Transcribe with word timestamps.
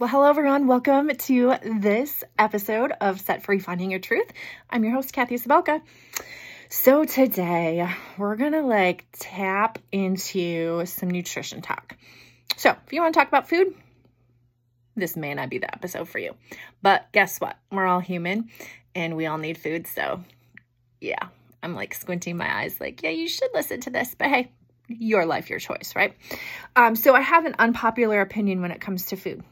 Well, 0.00 0.08
hello 0.08 0.28
everyone. 0.28 0.68
Welcome 0.68 1.08
to 1.08 1.54
this 1.80 2.22
episode 2.38 2.92
of 3.00 3.20
Set 3.20 3.42
Free 3.42 3.58
Finding 3.58 3.90
Your 3.90 3.98
Truth. 3.98 4.32
I'm 4.70 4.84
your 4.84 4.92
host, 4.92 5.12
Kathy 5.12 5.34
Sabelka. 5.34 5.82
So 6.68 7.02
today 7.02 7.84
we're 8.16 8.36
gonna 8.36 8.62
like 8.62 9.06
tap 9.10 9.80
into 9.90 10.86
some 10.86 11.10
nutrition 11.10 11.62
talk. 11.62 11.96
So 12.56 12.76
if 12.86 12.92
you 12.92 13.00
want 13.00 13.12
to 13.12 13.18
talk 13.18 13.26
about 13.26 13.48
food, 13.48 13.74
this 14.94 15.16
may 15.16 15.34
not 15.34 15.50
be 15.50 15.58
the 15.58 15.74
episode 15.74 16.08
for 16.08 16.20
you. 16.20 16.36
But 16.80 17.10
guess 17.10 17.40
what? 17.40 17.56
We're 17.72 17.86
all 17.86 17.98
human 17.98 18.50
and 18.94 19.16
we 19.16 19.26
all 19.26 19.38
need 19.38 19.58
food. 19.58 19.88
So 19.88 20.22
yeah, 21.00 21.26
I'm 21.60 21.74
like 21.74 21.92
squinting 21.92 22.36
my 22.36 22.60
eyes, 22.60 22.80
like, 22.80 23.02
yeah, 23.02 23.10
you 23.10 23.26
should 23.26 23.50
listen 23.52 23.80
to 23.80 23.90
this. 23.90 24.14
But 24.16 24.28
hey, 24.28 24.52
your 24.86 25.26
life, 25.26 25.50
your 25.50 25.58
choice, 25.58 25.94
right? 25.96 26.14
Um, 26.76 26.94
so 26.94 27.16
I 27.16 27.20
have 27.20 27.46
an 27.46 27.56
unpopular 27.58 28.20
opinion 28.20 28.62
when 28.62 28.70
it 28.70 28.80
comes 28.80 29.06
to 29.06 29.16
food. 29.16 29.42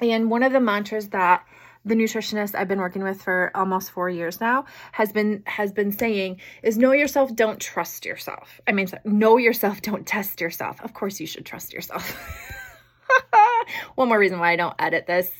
And 0.00 0.30
one 0.30 0.42
of 0.42 0.52
the 0.52 0.60
mantras 0.60 1.08
that 1.08 1.46
the 1.84 1.94
nutritionist 1.94 2.54
I've 2.54 2.68
been 2.68 2.78
working 2.78 3.02
with 3.02 3.22
for 3.22 3.50
almost 3.54 3.90
4 3.90 4.10
years 4.10 4.40
now 4.40 4.66
has 4.92 5.12
been 5.12 5.42
has 5.46 5.72
been 5.72 5.92
saying 5.92 6.40
is 6.62 6.76
know 6.76 6.92
yourself, 6.92 7.34
don't 7.34 7.58
trust 7.58 8.04
yourself. 8.04 8.60
I 8.66 8.72
mean, 8.72 8.88
know 9.04 9.38
yourself, 9.38 9.82
don't 9.90 10.06
test 10.06 10.40
yourself. 10.40 10.80
Of 10.82 10.94
course 10.94 11.20
you 11.20 11.26
should 11.26 11.46
trust 11.46 11.72
yourself. 11.72 12.14
one 13.94 14.08
more 14.08 14.18
reason 14.18 14.38
why 14.38 14.52
I 14.52 14.56
don't 14.56 14.74
edit 14.78 15.06
this 15.06 15.30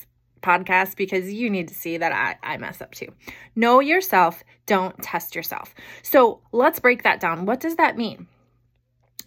podcast 0.42 0.96
because 0.96 1.32
you 1.32 1.50
need 1.50 1.68
to 1.68 1.74
see 1.74 1.98
that 1.98 2.12
I, 2.12 2.36
I 2.42 2.56
mess 2.56 2.80
up 2.80 2.94
too. 2.94 3.12
Know 3.54 3.80
yourself, 3.80 4.42
don't 4.66 5.00
test 5.02 5.34
yourself. 5.34 5.74
So 6.02 6.40
let's 6.52 6.80
break 6.80 7.02
that 7.02 7.20
down. 7.20 7.46
What 7.46 7.60
does 7.60 7.76
that 7.76 7.96
mean? 7.96 8.26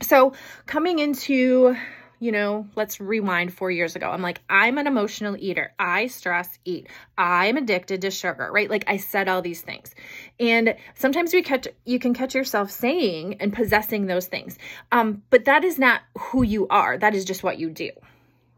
So 0.02 0.34
coming 0.66 1.00
into 1.00 1.75
you 2.20 2.31
know, 2.31 2.67
let's 2.76 2.99
rewind 2.99 3.53
four 3.53 3.70
years 3.70 3.95
ago. 3.95 4.09
I'm 4.09 4.22
like, 4.22 4.41
I'm 4.49 4.77
an 4.77 4.88
emotional 4.88 5.35
eater. 5.38 5.73
I 5.77 6.08
stress 6.08 6.58
eat. 6.63 6.88
I'm 7.17 7.58
addicted 7.58 8.02
to 8.02 8.12
sugar, 8.12 8.50
right? 8.52 8.69
Like 8.69 8.86
I 8.88 8.97
said 8.97 9.28
all 9.28 9.42
these 9.42 9.61
things. 9.61 9.94
And 10.39 10.75
sometimes 10.95 11.34
we 11.34 11.41
catch, 11.41 11.67
you 11.86 12.00
can 12.00 12.14
catch 12.14 12.34
yourself 12.34 12.72
saying 12.72 13.38
and 13.39 13.52
possessing 13.52 14.06
those 14.06 14.28
things. 14.28 14.58
Um, 14.91 15.23
but 15.30 15.45
that 15.45 15.64
is 15.64 15.78
not 15.78 16.02
who 16.17 16.44
you 16.44 16.67
are. 16.69 16.97
That 16.97 17.14
is 17.16 17.25
just 17.25 17.44
what 17.44 17.59
you 17.59 17.69
do, 17.69 17.91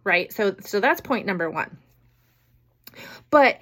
right? 0.04 0.32
So, 0.32 0.56
so 0.64 0.80
that's 0.80 1.02
point 1.02 1.26
number 1.26 1.50
one. 1.50 1.78
But 3.30 3.60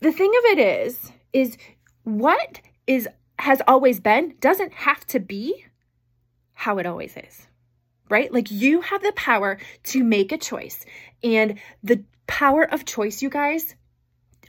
the 0.00 0.12
thing 0.12 0.32
of 0.38 0.44
it 0.56 0.58
is, 0.58 1.12
is 1.32 1.56
what 2.04 2.60
is, 2.86 3.08
has 3.38 3.60
always 3.68 4.00
been 4.00 4.34
doesn't 4.40 4.72
have 4.72 5.06
to 5.08 5.20
be 5.20 5.66
how 6.54 6.78
it 6.78 6.86
always 6.86 7.16
is 7.16 7.48
right? 8.12 8.30
Like 8.30 8.50
you 8.50 8.82
have 8.82 9.02
the 9.02 9.12
power 9.16 9.56
to 9.84 10.04
make 10.04 10.32
a 10.32 10.38
choice. 10.38 10.84
And 11.24 11.58
the 11.82 12.04
power 12.26 12.62
of 12.62 12.84
choice, 12.84 13.22
you 13.22 13.30
guys, 13.30 13.74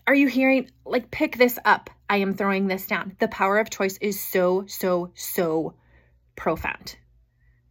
are 0.06 0.14
you 0.14 0.28
hearing? 0.28 0.70
Like, 0.86 1.10
pick 1.10 1.38
this 1.38 1.58
up. 1.64 1.90
I 2.10 2.18
am 2.18 2.34
throwing 2.34 2.68
this 2.68 2.86
down. 2.88 3.16
The 3.20 3.30
power 3.30 3.60
of 3.60 3.70
choice 3.70 3.98
is 4.02 4.20
so, 4.20 4.66
so, 4.68 5.12
so 5.16 5.76
profound. 6.36 6.98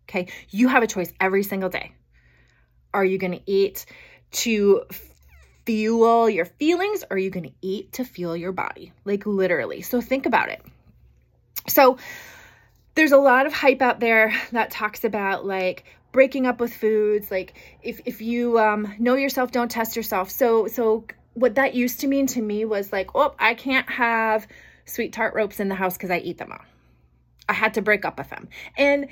Okay. 0.09 0.29
You 0.49 0.69
have 0.69 0.83
a 0.83 0.87
choice 0.87 1.13
every 1.21 1.43
single 1.43 1.69
day. 1.69 1.93
Are 2.95 3.05
you 3.05 3.19
going 3.19 3.33
to 3.33 3.43
eat 3.45 3.85
to 4.31 4.85
fuel 5.67 6.31
your 6.31 6.47
feelings 6.47 7.05
or 7.05 7.17
are 7.17 7.19
you 7.19 7.29
going 7.29 7.51
to 7.51 7.55
eat 7.61 7.93
to 7.93 8.05
fuel 8.07 8.35
your 8.35 8.53
body? 8.53 8.95
Like, 9.05 9.27
literally. 9.27 9.83
So, 9.83 10.01
think 10.01 10.25
about 10.25 10.49
it. 10.49 10.63
So, 11.69 11.99
there's 12.95 13.13
a 13.13 13.19
lot 13.19 13.47
of 13.47 13.53
hype 13.53 13.83
out 13.83 14.01
there 14.01 14.35
that 14.53 14.71
talks 14.71 15.05
about 15.05 15.47
like 15.47 15.85
breaking 16.13 16.47
up 16.47 16.61
with 16.61 16.73
foods 16.75 17.31
like 17.31 17.55
if 17.83 18.01
if 18.05 18.21
you 18.21 18.59
um, 18.59 18.95
know 18.99 19.15
yourself 19.15 19.51
don't 19.51 19.71
test 19.71 19.97
yourself 19.97 20.31
so 20.31 20.67
so 20.67 21.05
what 21.35 21.55
that 21.55 21.75
used 21.75 22.01
to 22.01 22.07
mean 22.07 22.27
to 22.27 22.43
me 22.43 22.65
was 22.65 22.93
like 22.93 23.11
oh 23.15 23.35
i 23.39 23.55
can't 23.55 23.89
have 23.89 24.47
sweet 24.85 25.13
tart 25.13 25.35
ropes 25.35 25.61
in 25.61 25.69
the 25.69 25.75
house 25.75 25.97
because 25.97 26.11
i 26.11 26.19
eat 26.19 26.39
them 26.39 26.53
all 26.53 26.65
i 27.49 27.53
had 27.53 27.75
to 27.75 27.83
break 27.83 28.05
up 28.05 28.19
with 28.19 28.29
them 28.29 28.49
and 28.77 29.07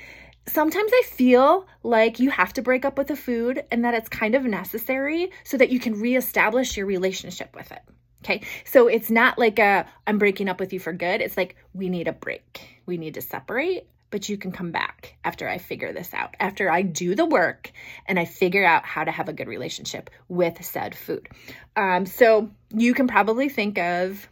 sometimes 0.47 0.91
i 0.93 1.01
feel 1.07 1.65
like 1.81 2.19
you 2.19 2.29
have 2.29 2.53
to 2.53 2.61
break 2.61 2.85
up 2.85 2.97
with 2.97 3.09
a 3.09 3.15
food 3.15 3.63
and 3.71 3.83
that 3.83 3.95
it's 3.95 4.09
kind 4.09 4.35
of 4.35 4.43
necessary 4.43 5.31
so 5.43 5.57
that 5.57 5.69
you 5.69 5.79
can 5.79 5.99
reestablish 5.99 6.77
your 6.77 6.85
relationship 6.85 7.55
with 7.55 7.71
it 7.71 7.81
Okay. 8.23 8.41
So 8.65 8.87
it's 8.87 9.09
not 9.09 9.39
like 9.39 9.59
a, 9.59 9.85
I'm 10.05 10.19
breaking 10.19 10.47
up 10.47 10.59
with 10.59 10.73
you 10.73 10.79
for 10.79 10.93
good. 10.93 11.21
It's 11.21 11.37
like, 11.37 11.55
we 11.73 11.89
need 11.89 12.07
a 12.07 12.13
break. 12.13 12.80
We 12.91 12.97
need 12.97 13.13
to 13.13 13.21
separate, 13.21 13.87
but 14.09 14.27
you 14.27 14.37
can 14.37 14.51
come 14.51 14.71
back 14.71 15.15
after 15.23 15.47
I 15.47 15.59
figure 15.59 15.93
this 15.93 16.13
out, 16.13 16.35
after 16.41 16.69
I 16.69 16.81
do 16.81 17.15
the 17.15 17.25
work 17.25 17.71
and 18.05 18.19
I 18.19 18.25
figure 18.25 18.65
out 18.65 18.83
how 18.83 19.05
to 19.05 19.11
have 19.11 19.29
a 19.29 19.33
good 19.33 19.47
relationship 19.47 20.09
with 20.27 20.61
said 20.61 20.93
food. 20.93 21.29
Um, 21.77 22.05
so 22.05 22.51
you 22.69 22.93
can 22.93 23.07
probably 23.07 23.47
think 23.47 23.77
of 23.77 24.27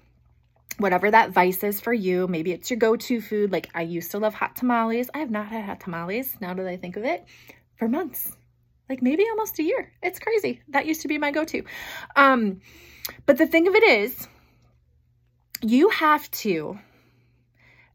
whatever 0.77 1.09
that 1.09 1.31
vice 1.31 1.63
is 1.63 1.79
for 1.79 1.93
you. 1.93 2.27
Maybe 2.27 2.51
it's 2.51 2.69
your 2.69 2.79
go 2.79 2.97
to 2.97 3.21
food. 3.21 3.53
Like 3.53 3.69
I 3.73 3.83
used 3.83 4.11
to 4.11 4.17
love 4.19 4.33
hot 4.33 4.57
tamales. 4.57 5.09
I 5.13 5.19
have 5.19 5.31
not 5.31 5.47
had 5.47 5.63
hot 5.63 5.79
tamales 5.79 6.35
now 6.41 6.53
that 6.53 6.67
I 6.67 6.75
think 6.75 6.97
of 6.97 7.05
it 7.05 7.23
for 7.77 7.87
months, 7.87 8.35
like 8.89 9.01
maybe 9.01 9.23
almost 9.29 9.57
a 9.59 9.63
year. 9.63 9.93
It's 10.03 10.19
crazy. 10.19 10.59
That 10.67 10.85
used 10.85 11.03
to 11.03 11.07
be 11.07 11.17
my 11.17 11.31
go 11.31 11.45
to. 11.45 11.63
Um, 12.13 12.59
but 13.25 13.37
the 13.37 13.47
thing 13.47 13.69
of 13.69 13.75
it 13.75 13.83
is, 13.83 14.27
you 15.61 15.87
have 15.91 16.29
to 16.31 16.77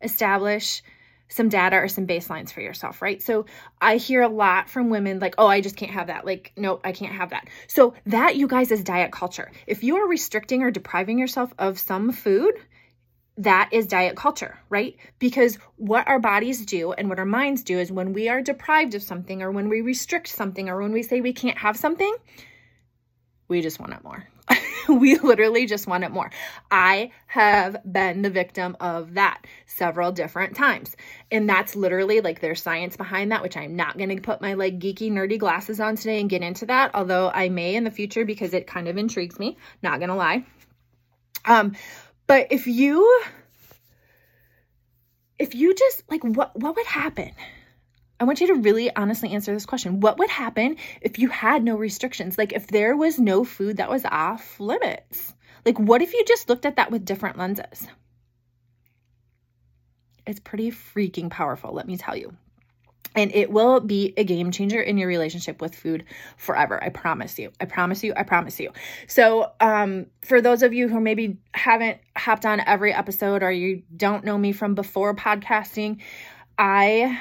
establish 0.04 0.82
some 1.28 1.48
data 1.48 1.76
or 1.76 1.88
some 1.88 2.06
baselines 2.06 2.52
for 2.52 2.60
yourself, 2.60 3.02
right? 3.02 3.22
So 3.22 3.46
I 3.80 3.96
hear 3.96 4.22
a 4.22 4.28
lot 4.28 4.68
from 4.68 4.90
women 4.90 5.18
like, 5.18 5.34
oh, 5.38 5.46
I 5.46 5.60
just 5.60 5.76
can't 5.76 5.92
have 5.92 6.08
that. 6.08 6.24
Like, 6.24 6.52
nope, 6.56 6.82
I 6.84 6.92
can't 6.92 7.14
have 7.14 7.30
that. 7.30 7.48
So 7.66 7.94
that, 8.06 8.36
you 8.36 8.46
guys, 8.46 8.70
is 8.70 8.84
diet 8.84 9.10
culture. 9.10 9.50
If 9.66 9.82
you 9.82 9.96
are 9.96 10.08
restricting 10.08 10.62
or 10.62 10.70
depriving 10.70 11.18
yourself 11.18 11.52
of 11.58 11.78
some 11.78 12.12
food, 12.12 12.54
that 13.38 13.70
is 13.72 13.86
diet 13.86 14.16
culture, 14.16 14.58
right? 14.68 14.96
Because 15.18 15.58
what 15.76 16.06
our 16.06 16.20
bodies 16.20 16.64
do 16.64 16.92
and 16.92 17.08
what 17.08 17.18
our 17.18 17.24
minds 17.24 17.64
do 17.64 17.78
is 17.78 17.90
when 17.90 18.12
we 18.12 18.28
are 18.28 18.40
deprived 18.40 18.94
of 18.94 19.02
something 19.02 19.42
or 19.42 19.50
when 19.50 19.68
we 19.68 19.80
restrict 19.80 20.28
something 20.28 20.68
or 20.68 20.80
when 20.80 20.92
we 20.92 21.02
say 21.02 21.20
we 21.20 21.32
can't 21.32 21.58
have 21.58 21.76
something, 21.76 22.14
we 23.48 23.60
just 23.60 23.80
want 23.80 23.92
it 23.92 24.04
more. 24.04 24.24
we 24.88 25.16
literally 25.18 25.66
just 25.66 25.86
want 25.86 26.04
it 26.04 26.10
more. 26.10 26.30
I 26.70 27.10
have 27.26 27.76
been 27.90 28.22
the 28.22 28.30
victim 28.30 28.76
of 28.80 29.14
that 29.14 29.44
several 29.66 30.12
different 30.12 30.56
times. 30.56 30.96
And 31.30 31.48
that's 31.48 31.74
literally 31.74 32.20
like 32.20 32.40
there's 32.40 32.62
science 32.62 32.96
behind 32.96 33.32
that, 33.32 33.42
which 33.42 33.56
I'm 33.56 33.76
not 33.76 33.98
going 33.98 34.10
to 34.10 34.20
put 34.20 34.40
my 34.40 34.54
like 34.54 34.78
geeky, 34.78 35.10
nerdy 35.10 35.38
glasses 35.38 35.80
on 35.80 35.96
today 35.96 36.20
and 36.20 36.30
get 36.30 36.42
into 36.42 36.66
that, 36.66 36.92
although 36.94 37.30
I 37.30 37.48
may 37.48 37.74
in 37.74 37.84
the 37.84 37.90
future 37.90 38.24
because 38.24 38.54
it 38.54 38.66
kind 38.66 38.88
of 38.88 38.96
intrigues 38.96 39.38
me, 39.38 39.56
not 39.82 39.98
going 39.98 40.10
to 40.10 40.16
lie. 40.16 40.44
Um, 41.44 41.74
but 42.26 42.48
if 42.50 42.66
you 42.66 43.22
if 45.38 45.54
you 45.54 45.74
just 45.74 46.02
like 46.10 46.22
what 46.22 46.58
what 46.58 46.76
would 46.76 46.86
happen 46.86 47.32
I 48.24 48.26
want 48.26 48.40
you 48.40 48.46
to 48.46 48.54
really 48.54 48.90
honestly 48.96 49.32
answer 49.32 49.52
this 49.52 49.66
question. 49.66 50.00
What 50.00 50.16
would 50.16 50.30
happen 50.30 50.78
if 51.02 51.18
you 51.18 51.28
had 51.28 51.62
no 51.62 51.76
restrictions? 51.76 52.38
Like 52.38 52.54
if 52.54 52.68
there 52.68 52.96
was 52.96 53.18
no 53.18 53.44
food 53.44 53.76
that 53.76 53.90
was 53.90 54.06
off 54.06 54.58
limits? 54.58 55.34
Like 55.66 55.78
what 55.78 56.00
if 56.00 56.14
you 56.14 56.24
just 56.26 56.48
looked 56.48 56.64
at 56.64 56.76
that 56.76 56.90
with 56.90 57.04
different 57.04 57.36
lenses? 57.36 57.86
It's 60.26 60.40
pretty 60.40 60.70
freaking 60.70 61.28
powerful, 61.28 61.74
let 61.74 61.86
me 61.86 61.98
tell 61.98 62.16
you. 62.16 62.34
And 63.14 63.30
it 63.34 63.50
will 63.50 63.80
be 63.80 64.14
a 64.16 64.24
game 64.24 64.50
changer 64.50 64.80
in 64.80 64.96
your 64.96 65.08
relationship 65.08 65.60
with 65.60 65.74
food 65.74 66.04
forever. 66.38 66.82
I 66.82 66.88
promise 66.88 67.38
you. 67.38 67.52
I 67.60 67.66
promise 67.66 68.02
you. 68.02 68.14
I 68.16 68.22
promise 68.22 68.58
you. 68.58 68.72
So, 69.06 69.52
um, 69.60 70.06
for 70.22 70.40
those 70.40 70.62
of 70.62 70.72
you 70.72 70.88
who 70.88 70.98
maybe 70.98 71.36
haven't 71.52 71.98
hopped 72.16 72.46
on 72.46 72.60
every 72.60 72.94
episode 72.94 73.42
or 73.42 73.52
you 73.52 73.82
don't 73.94 74.24
know 74.24 74.38
me 74.38 74.52
from 74.52 74.74
before 74.74 75.14
podcasting, 75.14 76.00
I 76.56 77.20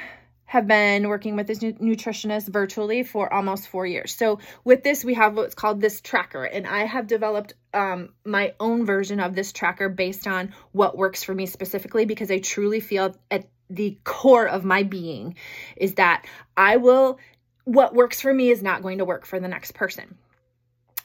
have 0.53 0.67
been 0.67 1.09
working 1.09 1.35
with 1.35 1.47
this 1.47 1.57
nutritionist 1.57 2.47
virtually 2.47 3.01
for 3.01 3.33
almost 3.33 3.67
four 3.67 3.87
years. 3.87 4.15
So 4.15 4.37
with 4.63 4.83
this, 4.83 5.03
we 5.03 5.15
have 5.15 5.35
what's 5.35 5.55
called 5.55 5.81
this 5.81 5.99
tracker, 5.99 6.43
and 6.43 6.67
I 6.67 6.85
have 6.85 7.07
developed 7.07 7.55
um, 7.73 8.09
my 8.23 8.53
own 8.59 8.85
version 8.85 9.19
of 9.19 9.33
this 9.33 9.51
tracker 9.51 9.89
based 9.89 10.27
on 10.27 10.53
what 10.71 10.95
works 10.95 11.23
for 11.23 11.33
me 11.33 11.47
specifically 11.47 12.05
because 12.05 12.29
I 12.29 12.37
truly 12.37 12.81
feel 12.81 13.15
at 13.31 13.49
the 13.71 13.97
core 14.03 14.47
of 14.47 14.63
my 14.63 14.83
being 14.83 15.37
is 15.75 15.95
that 15.95 16.23
I 16.55 16.77
will, 16.77 17.17
what 17.63 17.95
works 17.95 18.21
for 18.21 18.31
me 18.31 18.51
is 18.51 18.61
not 18.61 18.83
going 18.83 18.99
to 18.99 19.05
work 19.05 19.25
for 19.25 19.39
the 19.39 19.47
next 19.47 19.73
person 19.73 20.19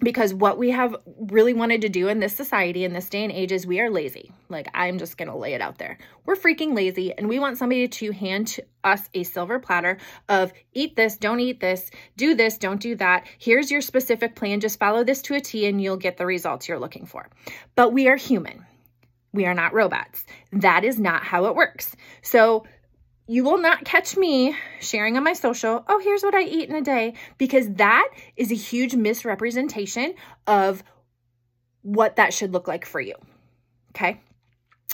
because 0.00 0.32
what 0.32 0.58
we 0.58 0.70
have 0.70 0.96
really 1.18 1.54
wanted 1.54 1.80
to 1.80 1.88
do 1.88 2.08
in 2.08 2.20
this 2.20 2.34
society 2.34 2.84
in 2.84 2.92
this 2.92 3.08
day 3.08 3.24
and 3.24 3.32
age 3.32 3.52
is 3.52 3.66
we 3.66 3.80
are 3.80 3.90
lazy. 3.90 4.30
Like 4.48 4.68
I'm 4.74 4.98
just 4.98 5.18
to 5.18 5.36
lay 5.36 5.54
it 5.54 5.60
out 5.60 5.78
there. 5.78 5.98
We're 6.24 6.36
freaking 6.36 6.74
lazy 6.74 7.12
and 7.12 7.28
we 7.28 7.38
want 7.38 7.58
somebody 7.58 7.88
to 7.88 8.12
hand 8.12 8.46
to 8.48 8.64
us 8.84 9.08
a 9.14 9.24
silver 9.24 9.58
platter 9.58 9.98
of 10.28 10.52
eat 10.72 10.94
this, 10.96 11.16
don't 11.16 11.40
eat 11.40 11.60
this, 11.60 11.90
do 12.16 12.34
this, 12.34 12.58
don't 12.58 12.80
do 12.80 12.94
that. 12.96 13.26
Here's 13.38 13.70
your 13.70 13.80
specific 13.80 14.36
plan. 14.36 14.60
Just 14.60 14.78
follow 14.78 15.02
this 15.02 15.22
to 15.22 15.34
a 15.34 15.40
T 15.40 15.66
and 15.66 15.82
you'll 15.82 15.96
get 15.96 16.16
the 16.16 16.26
results 16.26 16.68
you're 16.68 16.78
looking 16.78 17.06
for. 17.06 17.28
But 17.74 17.92
we 17.92 18.08
are 18.08 18.16
human. 18.16 18.64
We 19.32 19.46
are 19.46 19.54
not 19.54 19.74
robots. 19.74 20.24
That 20.52 20.84
is 20.84 20.98
not 20.98 21.22
how 21.22 21.46
it 21.46 21.54
works. 21.54 21.94
So 22.22 22.64
you 23.28 23.44
will 23.44 23.58
not 23.58 23.84
catch 23.84 24.16
me 24.16 24.56
sharing 24.80 25.16
on 25.18 25.22
my 25.22 25.34
social, 25.34 25.84
oh, 25.86 26.00
here's 26.00 26.22
what 26.22 26.34
I 26.34 26.42
eat 26.42 26.70
in 26.70 26.74
a 26.74 26.80
day, 26.80 27.12
because 27.36 27.68
that 27.74 28.08
is 28.36 28.50
a 28.50 28.56
huge 28.56 28.94
misrepresentation 28.94 30.14
of 30.46 30.82
what 31.82 32.16
that 32.16 32.32
should 32.32 32.52
look 32.52 32.66
like 32.66 32.86
for 32.86 33.00
you. 33.00 33.14
Okay. 33.90 34.20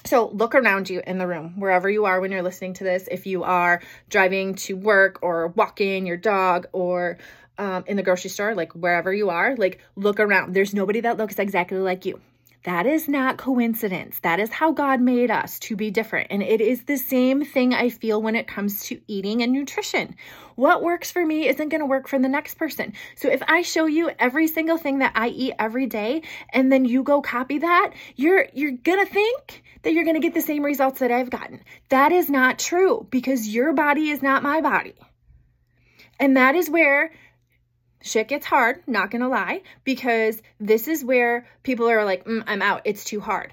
So 0.04 0.28
look 0.30 0.54
around 0.54 0.90
you 0.90 1.00
in 1.06 1.18
the 1.18 1.26
room, 1.26 1.60
wherever 1.60 1.88
you 1.88 2.04
are 2.06 2.20
when 2.20 2.32
you're 2.32 2.42
listening 2.42 2.74
to 2.74 2.84
this. 2.84 3.08
If 3.10 3.26
you 3.26 3.44
are 3.44 3.80
driving 4.10 4.56
to 4.56 4.76
work 4.76 5.20
or 5.22 5.48
walking 5.48 6.04
your 6.04 6.16
dog 6.16 6.66
or 6.72 7.18
um, 7.56 7.84
in 7.86 7.96
the 7.96 8.02
grocery 8.02 8.30
store, 8.30 8.54
like 8.54 8.72
wherever 8.72 9.14
you 9.14 9.30
are, 9.30 9.54
like 9.56 9.80
look 9.94 10.18
around. 10.18 10.54
There's 10.54 10.74
nobody 10.74 11.00
that 11.00 11.16
looks 11.16 11.38
exactly 11.38 11.78
like 11.78 12.04
you. 12.04 12.20
That 12.64 12.86
is 12.86 13.08
not 13.08 13.36
coincidence. 13.36 14.18
That 14.20 14.40
is 14.40 14.50
how 14.50 14.72
God 14.72 14.98
made 14.98 15.30
us 15.30 15.58
to 15.60 15.76
be 15.76 15.90
different. 15.90 16.28
And 16.30 16.42
it 16.42 16.62
is 16.62 16.84
the 16.84 16.96
same 16.96 17.44
thing 17.44 17.74
I 17.74 17.90
feel 17.90 18.22
when 18.22 18.36
it 18.36 18.48
comes 18.48 18.84
to 18.84 19.00
eating 19.06 19.42
and 19.42 19.52
nutrition. 19.52 20.16
What 20.56 20.82
works 20.82 21.10
for 21.10 21.24
me 21.24 21.46
isn't 21.46 21.68
going 21.68 21.82
to 21.82 21.86
work 21.86 22.08
for 22.08 22.18
the 22.18 22.28
next 22.28 22.54
person. 22.54 22.94
So 23.16 23.28
if 23.30 23.42
I 23.46 23.60
show 23.60 23.84
you 23.84 24.10
every 24.18 24.46
single 24.46 24.78
thing 24.78 25.00
that 25.00 25.12
I 25.14 25.28
eat 25.28 25.54
every 25.58 25.86
day 25.86 26.22
and 26.54 26.72
then 26.72 26.86
you 26.86 27.02
go 27.02 27.20
copy 27.20 27.58
that, 27.58 27.92
you're 28.16 28.46
you're 28.54 28.72
going 28.72 29.04
to 29.06 29.12
think 29.12 29.62
that 29.82 29.92
you're 29.92 30.04
going 30.04 30.16
to 30.16 30.26
get 30.26 30.32
the 30.32 30.40
same 30.40 30.64
results 30.64 31.00
that 31.00 31.12
I've 31.12 31.28
gotten. 31.28 31.60
That 31.90 32.12
is 32.12 32.30
not 32.30 32.58
true 32.58 33.06
because 33.10 33.46
your 33.46 33.74
body 33.74 34.08
is 34.08 34.22
not 34.22 34.42
my 34.42 34.62
body. 34.62 34.94
And 36.18 36.38
that 36.38 36.54
is 36.54 36.70
where 36.70 37.12
shit 38.04 38.28
gets 38.28 38.46
hard, 38.46 38.82
not 38.86 39.10
gonna 39.10 39.28
lie, 39.28 39.62
because 39.82 40.40
this 40.60 40.86
is 40.86 41.04
where 41.04 41.46
people 41.62 41.88
are 41.88 42.04
like, 42.04 42.24
mm, 42.24 42.44
I'm 42.46 42.62
out, 42.62 42.82
it's 42.84 43.04
too 43.04 43.20
hard. 43.20 43.52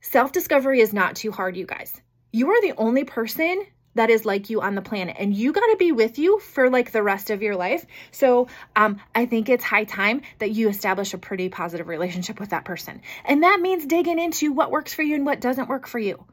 Self 0.00 0.32
discovery 0.32 0.80
is 0.80 0.92
not 0.92 1.16
too 1.16 1.30
hard, 1.30 1.56
you 1.56 1.66
guys. 1.66 1.92
You 2.32 2.50
are 2.50 2.60
the 2.62 2.74
only 2.76 3.04
person 3.04 3.62
that 3.94 4.10
is 4.10 4.24
like 4.24 4.48
you 4.48 4.60
on 4.60 4.74
the 4.74 4.82
planet 4.82 5.16
and 5.18 5.34
you 5.34 5.52
got 5.52 5.66
to 5.66 5.76
be 5.76 5.92
with 5.92 6.18
you 6.18 6.38
for 6.38 6.70
like 6.70 6.92
the 6.92 7.02
rest 7.02 7.30
of 7.30 7.42
your 7.42 7.56
life 7.56 7.84
so 8.12 8.46
um, 8.76 9.00
i 9.14 9.26
think 9.26 9.48
it's 9.48 9.64
high 9.64 9.82
time 9.82 10.20
that 10.38 10.52
you 10.52 10.68
establish 10.68 11.14
a 11.14 11.18
pretty 11.18 11.48
positive 11.48 11.88
relationship 11.88 12.38
with 12.38 12.50
that 12.50 12.64
person 12.64 13.00
and 13.24 13.42
that 13.42 13.60
means 13.60 13.86
digging 13.86 14.20
into 14.20 14.52
what 14.52 14.70
works 14.70 14.94
for 14.94 15.02
you 15.02 15.16
and 15.16 15.26
what 15.26 15.40
doesn't 15.40 15.68
work 15.68 15.88
for 15.88 15.98
you 15.98 16.24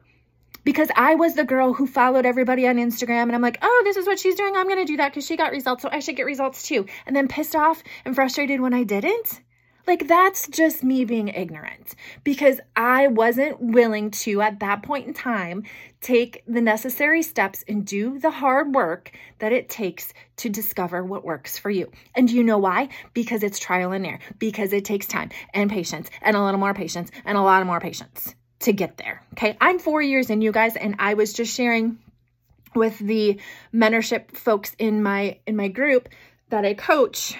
because 0.66 0.88
I 0.96 1.14
was 1.14 1.34
the 1.34 1.44
girl 1.44 1.72
who 1.72 1.86
followed 1.86 2.26
everybody 2.26 2.66
on 2.66 2.74
Instagram 2.74 3.22
and 3.22 3.36
I'm 3.36 3.40
like, 3.40 3.58
oh, 3.62 3.82
this 3.84 3.96
is 3.96 4.04
what 4.04 4.18
she's 4.18 4.34
doing. 4.34 4.56
I'm 4.56 4.66
going 4.66 4.84
to 4.84 4.84
do 4.84 4.96
that 4.96 5.12
because 5.12 5.24
she 5.24 5.36
got 5.36 5.52
results. 5.52 5.82
So 5.82 5.88
I 5.92 6.00
should 6.00 6.16
get 6.16 6.26
results 6.26 6.66
too. 6.66 6.86
And 7.06 7.14
then 7.14 7.28
pissed 7.28 7.54
off 7.54 7.84
and 8.04 8.16
frustrated 8.16 8.60
when 8.60 8.74
I 8.74 8.82
didn't. 8.82 9.40
Like, 9.86 10.08
that's 10.08 10.48
just 10.48 10.82
me 10.82 11.04
being 11.04 11.28
ignorant 11.28 11.94
because 12.24 12.58
I 12.74 13.06
wasn't 13.06 13.60
willing 13.60 14.10
to, 14.10 14.40
at 14.42 14.58
that 14.58 14.82
point 14.82 15.06
in 15.06 15.14
time, 15.14 15.62
take 16.00 16.42
the 16.48 16.60
necessary 16.60 17.22
steps 17.22 17.64
and 17.68 17.86
do 17.86 18.18
the 18.18 18.32
hard 18.32 18.74
work 18.74 19.12
that 19.38 19.52
it 19.52 19.68
takes 19.68 20.12
to 20.38 20.48
discover 20.48 21.04
what 21.04 21.24
works 21.24 21.56
for 21.56 21.70
you. 21.70 21.92
And 22.16 22.26
do 22.26 22.34
you 22.34 22.42
know 22.42 22.58
why? 22.58 22.88
Because 23.14 23.44
it's 23.44 23.60
trial 23.60 23.92
and 23.92 24.04
error, 24.04 24.18
because 24.40 24.72
it 24.72 24.84
takes 24.84 25.06
time 25.06 25.30
and 25.54 25.70
patience 25.70 26.10
and 26.20 26.36
a 26.36 26.42
little 26.42 26.58
more 26.58 26.74
patience 26.74 27.12
and 27.24 27.38
a 27.38 27.42
lot 27.42 27.60
of 27.60 27.68
more 27.68 27.78
patience 27.78 28.34
to 28.60 28.72
get 28.72 28.96
there. 28.96 29.22
Okay. 29.34 29.56
I'm 29.60 29.78
four 29.78 30.00
years 30.02 30.30
in, 30.30 30.40
you 30.42 30.52
guys, 30.52 30.76
and 30.76 30.96
I 30.98 31.14
was 31.14 31.32
just 31.32 31.54
sharing 31.54 31.98
with 32.74 32.98
the 32.98 33.40
mentorship 33.74 34.36
folks 34.36 34.74
in 34.78 35.02
my 35.02 35.38
in 35.46 35.56
my 35.56 35.68
group 35.68 36.08
that 36.50 36.64
I 36.64 36.74
coach 36.74 37.34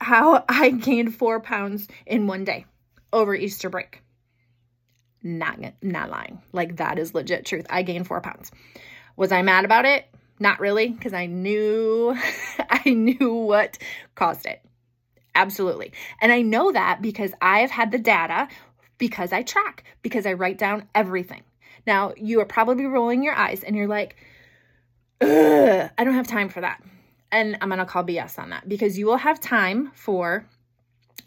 how 0.00 0.44
I 0.48 0.70
gained 0.70 1.14
four 1.14 1.40
pounds 1.40 1.88
in 2.06 2.26
one 2.26 2.44
day 2.44 2.66
over 3.12 3.34
Easter 3.34 3.70
break. 3.70 4.02
Not 5.22 5.58
not 5.82 6.10
lying. 6.10 6.42
Like 6.52 6.76
that 6.76 6.98
is 6.98 7.14
legit 7.14 7.46
truth. 7.46 7.66
I 7.70 7.82
gained 7.82 8.06
four 8.06 8.20
pounds. 8.20 8.50
Was 9.16 9.32
I 9.32 9.42
mad 9.42 9.64
about 9.64 9.86
it? 9.86 10.06
Not 10.40 10.60
really, 10.60 10.88
because 10.88 11.12
I 11.12 11.26
knew 11.26 12.16
I 12.58 12.90
knew 12.90 13.32
what 13.34 13.78
caused 14.14 14.46
it. 14.46 14.60
Absolutely. 15.34 15.92
And 16.20 16.30
I 16.30 16.42
know 16.42 16.72
that 16.72 17.02
because 17.02 17.32
I've 17.40 17.70
had 17.70 17.90
the 17.90 17.98
data 17.98 18.48
because 18.98 19.32
I 19.32 19.42
track, 19.42 19.84
because 20.02 20.26
I 20.26 20.34
write 20.34 20.58
down 20.58 20.88
everything. 20.94 21.42
Now, 21.86 22.12
you 22.16 22.40
are 22.40 22.46
probably 22.46 22.86
rolling 22.86 23.22
your 23.22 23.34
eyes 23.34 23.62
and 23.62 23.76
you're 23.76 23.88
like, 23.88 24.16
I 25.20 25.90
don't 25.98 26.14
have 26.14 26.26
time 26.26 26.48
for 26.48 26.60
that. 26.60 26.82
And 27.30 27.58
I'm 27.60 27.68
going 27.68 27.78
to 27.78 27.86
call 27.86 28.04
BS 28.04 28.38
on 28.38 28.50
that 28.50 28.68
because 28.68 28.98
you 28.98 29.06
will 29.06 29.16
have 29.16 29.40
time 29.40 29.90
for 29.94 30.46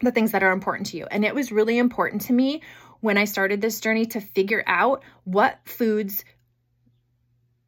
the 0.00 0.10
things 0.10 0.32
that 0.32 0.42
are 0.42 0.52
important 0.52 0.88
to 0.88 0.96
you. 0.96 1.06
And 1.10 1.24
it 1.24 1.34
was 1.34 1.52
really 1.52 1.78
important 1.78 2.22
to 2.22 2.32
me 2.32 2.62
when 3.00 3.18
I 3.18 3.24
started 3.24 3.60
this 3.60 3.80
journey 3.80 4.06
to 4.06 4.20
figure 4.20 4.64
out 4.66 5.02
what 5.24 5.58
foods 5.64 6.24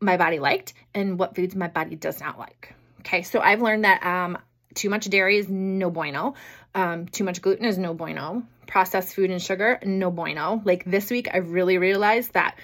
my 0.00 0.16
body 0.16 0.38
liked 0.38 0.72
and 0.94 1.18
what 1.18 1.36
foods 1.36 1.54
my 1.54 1.68
body 1.68 1.96
does 1.96 2.20
not 2.20 2.38
like. 2.38 2.74
Okay, 3.00 3.22
so 3.22 3.40
I've 3.40 3.62
learned 3.62 3.84
that 3.84 4.04
um, 4.04 4.38
too 4.74 4.90
much 4.90 5.08
dairy 5.08 5.38
is 5.38 5.48
no 5.48 5.90
bueno, 5.90 6.34
um, 6.74 7.06
too 7.06 7.24
much 7.24 7.42
gluten 7.42 7.64
is 7.64 7.78
no 7.78 7.94
bueno, 7.94 8.42
processed 8.70 9.14
food 9.14 9.30
and 9.30 9.42
sugar, 9.42 9.78
no 9.84 10.10
bueno. 10.10 10.62
Like 10.64 10.84
this 10.84 11.10
week, 11.10 11.28
I 11.34 11.38
really 11.38 11.76
realized 11.76 12.32
that 12.34 12.56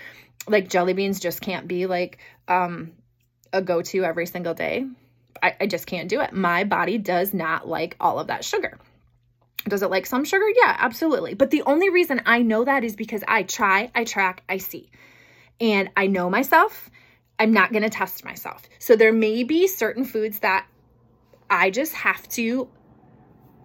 like 0.46 0.68
jelly 0.68 0.92
beans 0.92 1.18
just 1.18 1.40
can't 1.40 1.66
be 1.66 1.86
like 1.86 2.18
um, 2.46 2.92
a 3.52 3.60
go 3.60 3.82
to 3.82 4.04
every 4.04 4.26
single 4.26 4.54
day. 4.54 4.86
I, 5.42 5.56
I 5.60 5.66
just 5.66 5.86
can't 5.86 6.08
do 6.08 6.20
it. 6.20 6.32
My 6.32 6.64
body 6.64 6.96
does 6.96 7.34
not 7.34 7.68
like 7.68 7.96
all 8.00 8.20
of 8.20 8.28
that 8.28 8.44
sugar. 8.44 8.78
Does 9.68 9.82
it 9.82 9.90
like 9.90 10.06
some 10.06 10.24
sugar? 10.24 10.46
Yeah, 10.62 10.76
absolutely. 10.78 11.34
But 11.34 11.50
the 11.50 11.62
only 11.62 11.90
reason 11.90 12.22
I 12.24 12.40
know 12.40 12.64
that 12.64 12.84
is 12.84 12.94
because 12.94 13.24
I 13.26 13.42
try, 13.42 13.90
I 13.94 14.04
track, 14.04 14.44
I 14.48 14.58
see. 14.58 14.90
And 15.60 15.90
I 15.96 16.06
know 16.06 16.30
myself. 16.30 16.88
I'm 17.38 17.52
not 17.52 17.72
going 17.72 17.82
to 17.82 17.90
test 17.90 18.24
myself. 18.24 18.62
So 18.78 18.94
there 18.94 19.12
may 19.12 19.42
be 19.42 19.66
certain 19.66 20.04
foods 20.04 20.38
that 20.38 20.66
I 21.50 21.70
just 21.70 21.94
have 21.94 22.26
to 22.30 22.68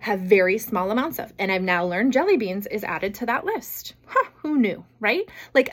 have 0.02 0.20
very 0.20 0.58
small 0.58 0.92
amounts 0.92 1.20
of. 1.20 1.32
And 1.40 1.52
I've 1.52 1.62
now 1.62 1.86
learned 1.86 2.14
jelly 2.14 2.36
beans 2.36 2.68
is 2.68 2.84
added 2.84 3.14
to 3.16 3.26
that 3.28 3.46
list. 3.46 3.94
Huh, 4.08 4.30
who 4.38 4.58
knew, 4.58 4.84
right? 5.00 5.30
Like, 5.54 5.70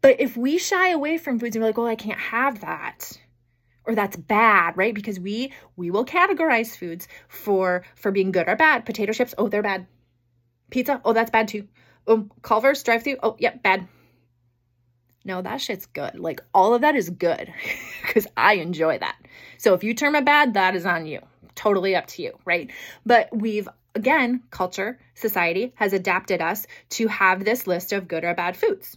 but 0.00 0.18
if 0.18 0.36
we 0.36 0.58
shy 0.58 0.90
away 0.90 1.18
from 1.18 1.38
foods 1.38 1.56
and 1.56 1.62
we're 1.62 1.68
like, 1.68 1.76
well, 1.76 1.86
I 1.86 1.94
can't 1.94 2.18
have 2.18 2.60
that, 2.62 3.12
or 3.84 3.94
that's 3.94 4.16
bad, 4.16 4.76
right? 4.76 4.94
Because 4.94 5.20
we 5.20 5.52
we 5.76 5.90
will 5.90 6.04
categorize 6.04 6.76
foods 6.76 7.06
for 7.28 7.84
for 7.94 8.10
being 8.10 8.32
good 8.32 8.48
or 8.48 8.56
bad. 8.56 8.86
Potato 8.86 9.12
chips, 9.12 9.34
oh, 9.36 9.48
they're 9.48 9.62
bad. 9.62 9.86
Pizza, 10.70 11.00
oh, 11.04 11.12
that's 11.12 11.30
bad 11.30 11.48
too. 11.48 11.68
Um, 12.08 12.30
Culver's 12.42 12.82
drive 12.82 13.02
through, 13.02 13.18
oh, 13.22 13.36
yep, 13.38 13.62
bad. 13.62 13.88
No, 15.24 15.42
that 15.42 15.60
shit's 15.60 15.86
good. 15.86 16.18
Like 16.18 16.40
all 16.54 16.72
of 16.72 16.82
that 16.82 16.94
is 16.96 17.10
good 17.10 17.52
because 18.06 18.26
I 18.36 18.54
enjoy 18.54 18.98
that. 18.98 19.16
So 19.58 19.74
if 19.74 19.84
you 19.84 19.92
term 19.92 20.14
it 20.14 20.24
bad, 20.24 20.54
that 20.54 20.74
is 20.76 20.86
on 20.86 21.06
you 21.06 21.20
totally 21.56 21.96
up 21.96 22.06
to 22.06 22.22
you, 22.22 22.38
right? 22.44 22.70
But 23.04 23.28
we've 23.36 23.68
again, 23.96 24.42
culture, 24.50 25.00
society 25.14 25.72
has 25.76 25.92
adapted 25.92 26.40
us 26.40 26.66
to 26.90 27.08
have 27.08 27.44
this 27.44 27.66
list 27.66 27.92
of 27.92 28.06
good 28.06 28.24
or 28.24 28.34
bad 28.34 28.56
foods. 28.56 28.96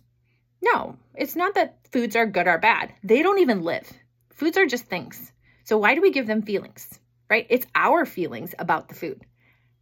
No, 0.62 0.98
it's 1.16 1.36
not 1.36 1.56
that 1.56 1.78
foods 1.92 2.16
are 2.16 2.26
good 2.26 2.48
or 2.48 2.60
bad. 2.60 2.94
They 3.04 3.24
don't 3.24 3.40
even 3.40 3.64
live. 3.64 3.90
Foods 4.34 4.58
are 4.58 4.66
just 4.66 4.86
things. 4.86 5.32
So 5.64 5.78
why 5.78 5.96
do 5.96 6.02
we 6.02 6.12
give 6.12 6.28
them 6.28 6.42
feelings, 6.42 7.00
right? 7.30 7.48
It's 7.50 7.66
our 7.74 8.06
feelings 8.06 8.54
about 8.60 8.90
the 8.90 8.96
food 8.96 9.22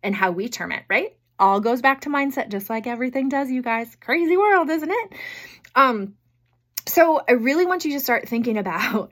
and 0.03 0.15
how 0.15 0.31
we 0.31 0.49
term 0.49 0.71
it, 0.71 0.83
right? 0.87 1.15
All 1.39 1.59
goes 1.61 1.81
back 1.81 2.01
to 2.01 2.09
mindset, 2.09 2.49
just 2.49 2.69
like 2.69 2.87
everything 2.87 3.29
does, 3.29 3.49
you 3.49 3.61
guys. 3.61 3.95
Crazy 3.99 4.37
world, 4.37 4.69
isn't 4.69 4.91
it? 4.91 5.13
Um, 5.75 6.13
so 6.87 7.21
I 7.27 7.33
really 7.33 7.65
want 7.65 7.85
you 7.85 7.93
to 7.93 7.99
start 7.99 8.27
thinking 8.29 8.57
about 8.57 9.11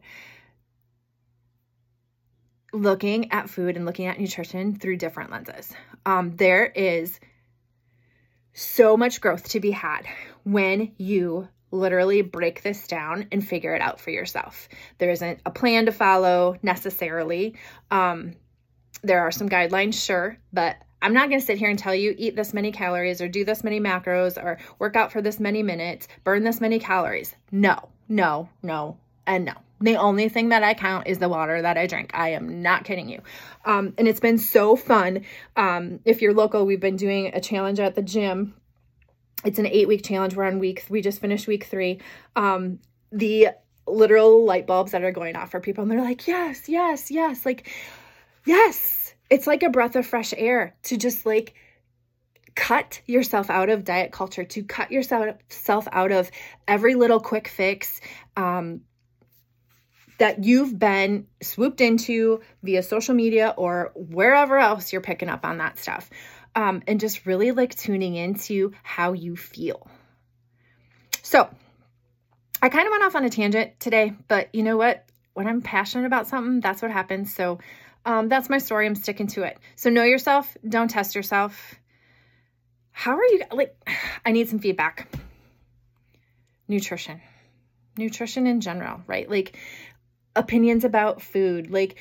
looking 2.75 3.32
at 3.32 3.50
food 3.50 3.77
and 3.77 3.86
looking 3.86 4.05
at 4.05 4.20
nutrition 4.20 4.75
through 4.75 4.98
different 4.98 5.32
lenses. 5.32 5.74
Um, 6.05 6.36
there 6.36 6.65
is 6.65 7.20
so 8.53 8.96
much 8.98 9.22
growth 9.22 9.50
to 9.50 9.60
be 9.60 9.72
had 9.72 10.05
when 10.44 10.91
you 10.98 11.48
literally 11.72 12.22
break 12.22 12.62
this 12.62 12.88
down 12.88 13.27
and 13.32 13.46
figure 13.46 13.74
it 13.75 13.82
out 13.82 14.00
for 14.00 14.12
yourself. 14.12 14.67
There 14.98 15.10
isn't 15.10 15.39
a 15.46 15.51
plan 15.51 15.86
to 15.88 15.91
follow 15.91 16.58
necessarily. 16.62 17.55
Um, 17.91 18.36
there 19.03 19.22
are 19.22 19.32
some 19.32 19.50
guidelines, 19.50 19.94
sure, 19.94 20.38
but 20.53 20.77
I'm 21.01 21.13
not 21.13 21.29
going 21.29 21.39
to 21.39 21.46
sit 21.46 21.58
here 21.58 21.70
and 21.70 21.77
tell 21.77 21.94
you 21.94 22.15
eat 22.17 22.36
this 22.36 22.53
many 22.53 22.72
calories 22.72 23.22
or 23.22 23.27
do 23.27 23.46
this 23.46 23.63
many 23.63 23.79
macros 23.79 24.41
or 24.41 24.58
work 24.79 24.96
out 24.96 25.12
for 25.12 25.22
this 25.22 25.39
many 25.39 25.63
minutes, 25.63 26.08
burn 26.24 26.44
this 26.44 26.62
many 26.62 26.79
calories. 26.79 27.36
No, 27.51 27.89
no, 28.08 28.50
no, 28.63 28.98
and 29.27 29.46
no. 29.46 29.53
The 29.86 29.98
only 29.98 30.30
thing 30.30 30.50
that 30.50 30.63
I 30.63 30.74
count 30.74 31.06
is 31.06 31.20
the 31.20 31.30
water 31.30 31.62
that 31.62 31.77
I 31.77 31.86
drink. 31.86 32.10
I 32.15 32.30
am 32.30 32.63
not 32.63 32.86
kidding 32.86 33.08
you. 33.08 33.22
Um, 33.65 33.94
and 34.00 34.08
it's 34.08 34.20
been 34.20 34.39
so 34.39 34.75
fun. 34.75 35.25
Um, 35.56 36.00
if 36.06 36.24
you're 36.24 36.34
local, 36.34 36.65
we've 36.65 36.80
been 36.80 36.96
doing 36.96 37.27
a 37.36 37.39
challenge 37.39 37.80
at 37.80 37.94
the 37.94 38.01
gym. 38.01 38.56
It's 39.44 39.60
an 39.60 39.68
eight 39.68 39.88
week 39.88 40.04
challenge. 40.04 40.36
We're 40.36 40.46
on 40.46 40.58
week, 40.58 40.86
we 40.89 41.01
just 41.01 41.22
finished 41.22 41.46
week 41.46 41.65
three. 41.65 42.01
Um, 42.36 42.80
the 43.12 43.50
literal 43.86 44.44
light 44.44 44.65
bulbs 44.65 44.94
that 44.94 45.04
are 45.04 45.12
going 45.12 45.36
off 45.36 45.51
for 45.51 45.60
people, 45.60 45.84
and 45.84 45.92
they're 45.92 46.01
like, 46.01 46.27
yes, 46.27 46.68
yes, 46.68 47.12
yes. 47.12 47.46
Like, 47.46 47.70
yes. 48.44 49.13
It's 49.30 49.46
like 49.46 49.62
a 49.62 49.70
breath 49.70 49.96
of 49.96 50.08
fresh 50.08 50.34
air 50.36 50.75
to 50.84 50.98
just 50.98 51.27
like, 51.27 51.54
cut 52.56 53.01
yourself 53.06 53.51
out 53.51 53.70
of 53.70 53.84
diet 53.84 54.12
culture, 54.12 54.46
to 54.46 54.63
cut 54.63 54.89
yourself 54.89 55.88
out 55.92 56.12
of 56.12 56.32
every 56.68 56.96
little 56.96 57.20
quick 57.20 57.48
fix, 57.48 58.01
um, 58.36 58.82
that 60.17 60.43
you've 60.43 60.77
been 60.77 61.27
swooped 61.41 61.81
into 61.81 62.41
via 62.63 62.84
social 62.84 63.13
media 63.13 63.53
or 63.57 63.91
wherever 63.95 64.57
else 64.57 64.91
you're 64.91 65.01
picking 65.01 65.29
up 65.29 65.45
on 65.45 65.57
that 65.57 65.77
stuff. 65.77 66.10
Um, 66.55 66.84
and 66.88 67.00
just 67.00 67.25
really 67.25 67.51
like 67.51 67.75
tuning 67.75 68.15
into 68.15 68.72
how 68.81 69.12
you 69.12 69.36
feel. 69.36 69.89
So, 71.22 71.50
I 72.62 72.69
kind 72.69 72.88
of 72.88 72.91
went 72.91 73.03
off 73.03 73.15
on 73.15 73.25
a 73.25 73.29
tangent 73.29 73.79
today, 73.79 74.13
but 74.27 74.53
you 74.53 74.63
know 74.63 74.77
what? 74.77 75.05
When 75.34 75.48
I'm 75.48 75.62
passionate 75.62 76.05
about 76.05 76.27
something, 76.27 76.62
that's 76.62 76.81
what 76.81 76.91
happens. 76.91 77.36
So, 77.36 77.60
um, 78.05 78.29
that's 78.29 78.50
my 78.50 78.60
story. 78.60 78.86
I'm 78.86 78.95
sticking 78.95 79.27
to 79.27 79.43
it. 79.43 79.57
So, 79.75 79.89
know 79.89 80.03
yourself, 80.03 80.55
don't 80.67 80.88
test 80.88 81.13
yourself. 81.13 81.75
How 82.91 83.17
are 83.17 83.25
you? 83.25 83.43
Like, 83.51 83.75
I 84.25 84.31
need 84.31 84.48
some 84.48 84.60
feedback. 84.60 85.13
Nutrition, 86.67 87.22
nutrition 87.98 88.48
in 88.48 88.62
general, 88.62 89.01
right? 89.05 89.29
Like, 89.29 89.57
opinions 90.36 90.84
about 90.84 91.22
food, 91.22 91.72
like 91.72 91.96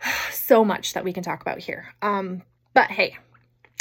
so 0.32 0.64
much 0.64 0.94
that 0.94 1.04
we 1.04 1.12
can 1.12 1.22
talk 1.22 1.40
about 1.40 1.58
here. 1.58 1.94
Um, 2.02 2.42
but 2.72 2.90
hey, 2.90 3.16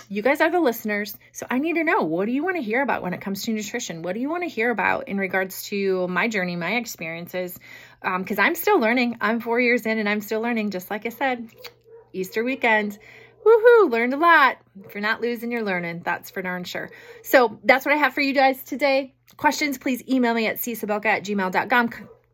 you 0.10 0.22
guys 0.22 0.42
are 0.42 0.52
the 0.52 0.60
listeners, 0.60 1.16
so 1.32 1.48
I 1.50 1.60
need 1.60 1.76
to 1.76 1.84
know 1.84 2.02
what 2.02 2.26
do 2.26 2.32
you 2.32 2.44
want 2.44 2.58
to 2.58 2.62
hear 2.62 2.82
about 2.82 3.02
when 3.02 3.14
it 3.14 3.22
comes 3.22 3.44
to 3.44 3.54
nutrition? 3.54 4.02
What 4.02 4.14
do 4.14 4.20
you 4.20 4.30
want 4.30 4.44
to 4.44 4.50
hear 4.50 4.70
about 4.70 5.08
in 5.08 5.18
regards 5.18 5.64
to 5.66 6.08
my 6.08 6.28
journey, 6.28 6.56
my 6.56 6.76
experiences? 6.76 7.58
Because 8.02 8.40
um, 8.40 8.46
I'm 8.46 8.56
still 8.56 8.80
learning. 8.80 9.18
I'm 9.22 9.40
four 9.40 9.60
years 9.60 9.86
in 9.86 9.98
and 9.98 10.10
I'm 10.10 10.22
still 10.22 10.42
learning, 10.42 10.72
just 10.72 10.92
like 10.92 11.06
I 11.06 11.10
said. 11.10 11.48
Easter 12.12 12.44
weekend. 12.44 13.00
Woohoo, 13.46 13.90
learned 13.90 14.14
a 14.14 14.18
lot. 14.18 14.58
If 14.86 14.94
you're 14.94 15.02
not 15.02 15.20
losing, 15.20 15.52
you're 15.52 15.64
learning. 15.64 16.02
That's 16.06 16.30
for 16.30 16.42
darn 16.42 16.64
sure. 16.64 16.92
So 17.24 17.60
that's 17.64 17.86
what 17.86 17.94
I 17.94 17.98
have 17.98 18.14
for 18.14 18.22
you 18.22 18.34
guys 18.34 18.62
today. 18.64 19.16
Questions, 19.36 19.78
please 19.78 20.04
email 20.08 20.34
me 20.34 20.48
at 20.48 20.58
csabelka 20.58 21.06
at 21.06 21.24
gmail.com 21.24 21.90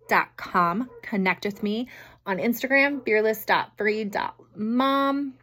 fearless.com. 0.10 0.90
Connect 1.02 1.46
with 1.46 1.64
me 1.64 1.88
on 2.26 2.38
Instagram, 2.38 3.06
fearless.free.mom. 3.06 5.34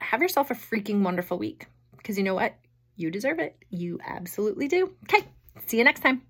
Have 0.00 0.22
yourself 0.22 0.50
a 0.50 0.54
freaking 0.54 1.02
wonderful 1.02 1.38
week 1.38 1.66
because 1.96 2.18
you 2.18 2.24
know 2.24 2.34
what? 2.34 2.54
You 2.96 3.10
deserve 3.10 3.38
it. 3.38 3.56
You 3.70 3.98
absolutely 4.06 4.68
do. 4.68 4.92
Okay, 5.04 5.24
see 5.66 5.78
you 5.78 5.84
next 5.84 6.00
time. 6.00 6.20